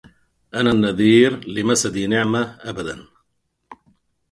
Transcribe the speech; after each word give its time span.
أنا 0.53 0.71
النذير 0.71 1.47
لمسدي 1.47 2.07
نعمة 2.07 2.57
أبدا 2.61 3.05